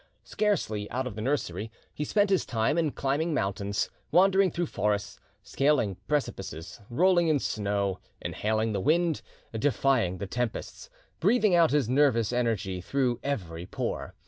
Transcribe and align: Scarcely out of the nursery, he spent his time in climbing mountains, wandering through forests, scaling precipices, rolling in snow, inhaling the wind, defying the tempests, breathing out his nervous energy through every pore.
Scarcely 0.23 0.89
out 0.89 1.05
of 1.05 1.13
the 1.13 1.21
nursery, 1.21 1.71
he 1.93 2.03
spent 2.03 2.31
his 2.31 2.43
time 2.43 2.75
in 2.75 2.89
climbing 2.89 3.35
mountains, 3.35 3.87
wandering 4.11 4.49
through 4.49 4.65
forests, 4.65 5.19
scaling 5.43 5.95
precipices, 6.07 6.79
rolling 6.89 7.27
in 7.27 7.37
snow, 7.37 7.99
inhaling 8.19 8.73
the 8.73 8.81
wind, 8.81 9.21
defying 9.53 10.17
the 10.17 10.25
tempests, 10.25 10.89
breathing 11.19 11.53
out 11.53 11.69
his 11.69 11.87
nervous 11.87 12.33
energy 12.33 12.81
through 12.81 13.19
every 13.21 13.67
pore. 13.67 14.15